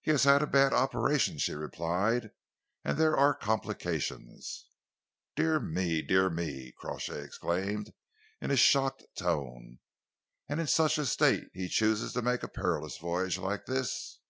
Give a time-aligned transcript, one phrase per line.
[0.00, 2.30] "He has had a bad operation," she replied,
[2.86, 4.64] "and there are complications."
[5.36, 6.00] "Dear me!
[6.00, 7.92] Dear me!" Crawshay exclaimed,
[8.40, 9.80] in a shocked tone.
[10.48, 14.20] "And in such a state he chooses to make a perilous voyage like this?"